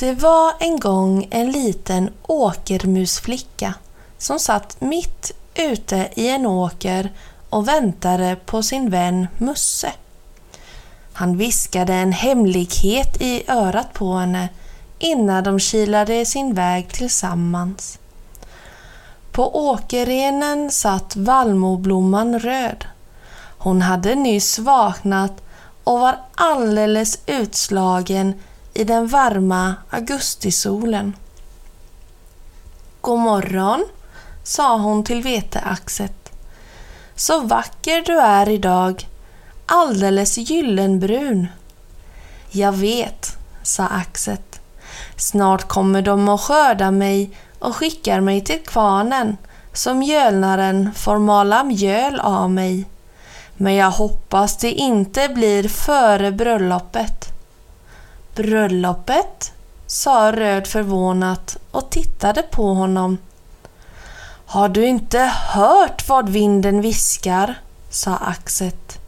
Det 0.00 0.14
var 0.14 0.52
en 0.60 0.80
gång 0.80 1.28
en 1.30 1.52
liten 1.52 2.10
åkermusflicka 2.22 3.74
som 4.18 4.38
satt 4.38 4.80
mitt 4.80 5.32
ute 5.54 6.08
i 6.14 6.28
en 6.28 6.46
åker 6.46 7.12
och 7.50 7.68
väntade 7.68 8.36
på 8.46 8.62
sin 8.62 8.90
vän 8.90 9.28
Musse. 9.38 9.92
Han 11.12 11.36
viskade 11.36 11.94
en 11.94 12.12
hemlighet 12.12 13.22
i 13.22 13.50
örat 13.50 13.92
på 13.92 14.14
henne 14.14 14.48
innan 14.98 15.44
de 15.44 15.60
kilade 15.60 16.26
sin 16.26 16.54
väg 16.54 16.88
tillsammans. 16.88 17.98
På 19.32 19.70
åkerrenen 19.70 20.70
satt 20.70 21.16
vallmoblomman 21.16 22.38
röd. 22.38 22.84
Hon 23.58 23.82
hade 23.82 24.14
nyss 24.14 24.58
vaknat 24.58 25.32
och 25.84 26.00
var 26.00 26.18
alldeles 26.34 27.18
utslagen 27.26 28.34
i 28.78 28.84
den 28.84 29.06
varma 29.06 29.74
augustisolen. 29.90 31.16
God 33.00 33.18
morgon, 33.18 33.84
sa 34.42 34.76
hon 34.76 35.04
till 35.04 35.22
veteaxet. 35.22 36.32
Så 37.14 37.40
vacker 37.40 38.02
du 38.02 38.20
är 38.20 38.48
idag, 38.48 39.08
alldeles 39.66 40.38
gyllenbrun. 40.38 41.46
Jag 42.50 42.72
vet, 42.72 43.36
sa 43.62 43.86
axet. 43.86 44.60
Snart 45.16 45.68
kommer 45.68 46.02
de 46.02 46.28
att 46.28 46.40
skörda 46.40 46.90
mig 46.90 47.30
och 47.58 47.76
skickar 47.76 48.20
mig 48.20 48.44
till 48.44 48.62
kvarnen 48.66 49.36
så 49.72 49.94
mjölnaren 49.94 50.94
får 50.94 51.18
mala 51.18 51.64
mjöl 51.64 52.20
av 52.20 52.50
mig. 52.50 52.84
Men 53.56 53.74
jag 53.74 53.90
hoppas 53.90 54.56
det 54.56 54.72
inte 54.72 55.28
blir 55.28 55.68
före 55.68 56.32
bröllopet. 56.32 57.37
Bröllopet? 58.38 59.52
sa 59.86 60.32
Röd 60.32 60.66
förvånat 60.66 61.56
och 61.70 61.90
tittade 61.90 62.42
på 62.42 62.74
honom. 62.74 63.18
Har 64.46 64.68
du 64.68 64.86
inte 64.86 65.18
hört 65.52 66.08
vad 66.08 66.28
vinden 66.28 66.80
viskar? 66.80 67.54
sa 67.90 68.16
Axet. 68.16 68.98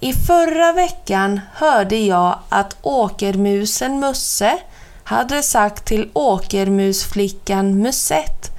I 0.00 0.12
förra 0.12 0.72
veckan 0.72 1.40
hörde 1.54 1.96
jag 1.96 2.38
att 2.48 2.76
åkermusen 2.82 4.00
Musse 4.00 4.58
hade 5.04 5.42
sagt 5.42 5.84
till 5.84 6.10
åkermusflickan 6.12 7.82
Musett 7.82 8.50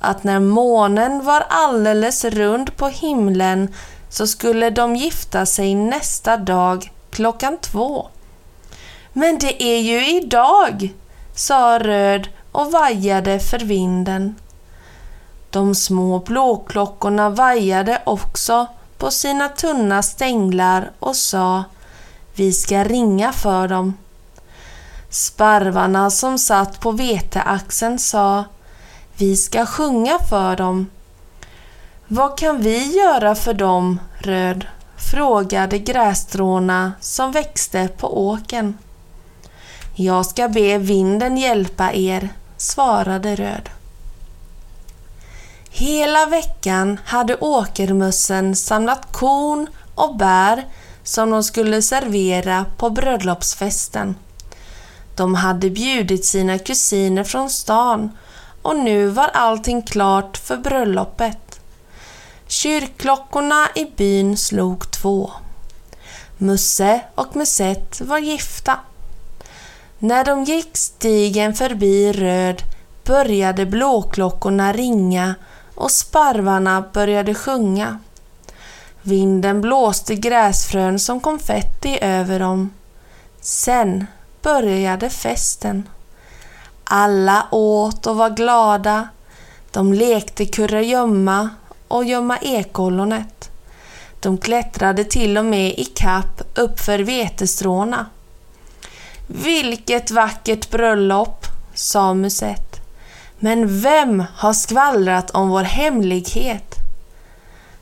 att 0.00 0.24
när 0.24 0.40
månen 0.40 1.24
var 1.24 1.46
alldeles 1.48 2.24
rund 2.24 2.76
på 2.76 2.88
himlen 2.88 3.74
så 4.08 4.26
skulle 4.26 4.70
de 4.70 4.96
gifta 4.96 5.46
sig 5.46 5.74
nästa 5.74 6.36
dag 6.36 6.92
klockan 7.10 7.58
två. 7.60 8.08
Men 9.16 9.38
det 9.38 9.62
är 9.62 9.80
ju 9.80 10.16
idag, 10.16 10.94
sa 11.34 11.78
Röd 11.78 12.28
och 12.52 12.72
vajade 12.72 13.40
för 13.40 13.58
vinden. 13.58 14.34
De 15.50 15.74
små 15.74 16.18
blåklockorna 16.18 17.30
vajade 17.30 18.02
också 18.06 18.66
på 18.98 19.10
sina 19.10 19.48
tunna 19.48 20.02
stänglar 20.02 20.90
och 20.98 21.16
sa 21.16 21.64
Vi 22.34 22.52
ska 22.52 22.84
ringa 22.84 23.32
för 23.32 23.68
dem. 23.68 23.96
Sparvarna 25.10 26.10
som 26.10 26.38
satt 26.38 26.80
på 26.80 26.90
veteaxeln 26.90 27.98
sa 27.98 28.44
Vi 29.16 29.36
ska 29.36 29.66
sjunga 29.66 30.18
för 30.18 30.56
dem. 30.56 30.90
Vad 32.06 32.38
kan 32.38 32.62
vi 32.62 32.96
göra 32.96 33.34
för 33.34 33.54
dem, 33.54 34.00
Röd? 34.18 34.66
frågade 34.96 35.78
grässtråna 35.78 36.92
som 37.00 37.32
växte 37.32 37.88
på 37.88 38.28
åken. 38.28 38.78
Jag 39.96 40.26
ska 40.26 40.48
be 40.48 40.78
vinden 40.78 41.36
hjälpa 41.36 41.92
er, 41.92 42.28
svarade 42.56 43.36
Röd. 43.36 43.68
Hela 45.70 46.26
veckan 46.26 47.00
hade 47.04 47.36
åkermössen 47.36 48.56
samlat 48.56 49.12
korn 49.12 49.66
och 49.94 50.16
bär 50.16 50.64
som 51.02 51.30
de 51.30 51.44
skulle 51.44 51.82
servera 51.82 52.66
på 52.76 52.90
bröllopsfesten. 52.90 54.16
De 55.16 55.34
hade 55.34 55.70
bjudit 55.70 56.24
sina 56.24 56.58
kusiner 56.58 57.24
från 57.24 57.50
stan 57.50 58.10
och 58.62 58.76
nu 58.76 59.08
var 59.08 59.28
allting 59.28 59.82
klart 59.82 60.36
för 60.36 60.56
bröllopet. 60.56 61.60
Kyrkklockorna 62.46 63.68
i 63.74 63.84
byn 63.96 64.36
slog 64.36 64.90
två. 64.90 65.30
Musse 66.38 67.00
och 67.14 67.36
Musett 67.36 68.00
var 68.00 68.18
gifta. 68.18 68.78
När 70.04 70.24
de 70.24 70.44
gick 70.44 70.76
stigen 70.76 71.54
förbi 71.54 72.12
Röd 72.12 72.62
började 73.04 73.66
blåklockorna 73.66 74.72
ringa 74.72 75.34
och 75.74 75.90
sparvarna 75.90 76.84
började 76.92 77.34
sjunga. 77.34 77.98
Vinden 79.02 79.60
blåste 79.60 80.14
gräsfrön 80.14 80.98
som 80.98 81.20
konfetti 81.20 81.98
över 82.00 82.40
dem. 82.40 82.70
Sen 83.40 84.06
började 84.42 85.10
festen. 85.10 85.88
Alla 86.84 87.46
åt 87.50 88.06
och 88.06 88.16
var 88.16 88.30
glada. 88.30 89.08
De 89.70 89.92
lekte 89.92 90.46
kurragömma 90.46 91.48
och 91.88 92.04
gömma 92.04 92.38
ekollonet. 92.38 93.50
De 94.20 94.38
klättrade 94.38 95.04
till 95.04 95.38
och 95.38 95.44
med 95.44 95.78
i 95.78 95.84
kapp 95.84 96.42
uppför 96.54 96.98
vetestråna. 96.98 98.06
Vilket 99.26 100.10
vackert 100.10 100.70
bröllop, 100.70 101.46
sa 101.74 102.14
Musette. 102.14 102.78
Men 103.38 103.80
vem 103.80 104.24
har 104.36 104.52
skvallrat 104.52 105.30
om 105.30 105.48
vår 105.48 105.62
hemlighet? 105.62 106.74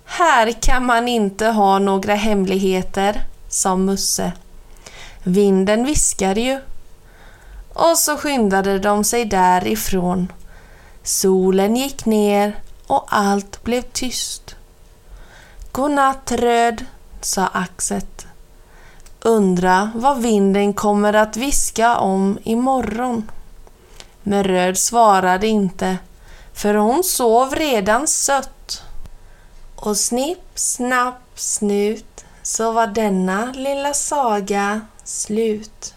Här 0.04 0.52
kan 0.52 0.86
man 0.86 1.08
inte 1.08 1.47
ha 1.47 1.78
några 1.78 2.14
hemligheter, 2.14 3.22
sa 3.48 3.76
Musse. 3.76 4.32
Vinden 5.22 5.84
viskar 5.84 6.34
ju. 6.34 6.60
Och 7.75 7.98
så 7.98 8.16
skyndade 8.16 8.78
de 8.78 9.04
sig 9.04 9.25
därifrån. 9.25 10.32
Solen 11.02 11.76
gick 11.76 12.06
ner 12.06 12.60
och 12.86 13.06
allt 13.08 13.62
blev 13.64 13.82
tyst. 13.82 14.56
Godnatt 15.72 16.32
Röd, 16.32 16.84
sa 17.20 17.47
Axet. 17.47 18.26
Undra 19.25 19.91
vad 19.94 20.19
vinden 20.19 20.75
kommer 20.75 21.12
att 21.12 21.37
viska 21.37 21.97
om 21.97 22.38
imorgon. 22.43 23.31
Men 24.22 24.44
Röd 24.44 24.78
svarade 24.78 25.47
inte, 25.47 25.99
för 26.53 26.75
hon 26.75 27.05
sov 27.05 27.55
redan 27.55 28.09
sött. 28.09 28.82
Och 29.77 29.97
snipp, 29.97 30.49
snapp, 30.55 31.22
snut 31.34 32.25
så 32.43 32.72
var 32.72 32.87
denna 32.87 33.53
lilla 33.53 33.94
saga 33.94 34.81
slut. 35.05 35.94